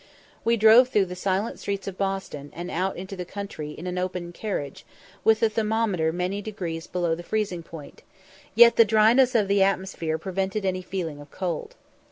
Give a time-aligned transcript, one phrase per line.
[0.43, 3.99] We drove through the silent streets of Boston, and out into the country, in an
[3.99, 4.83] open carriage,
[5.23, 8.01] with the thermometer many degrees below the freezing point,
[8.55, 11.75] yet the dryness of the atmosphere prevented any feeling of cold.